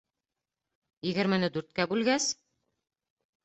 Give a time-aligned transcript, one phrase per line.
[1.11, 2.29] —Егермене дүрткә бүлгәс?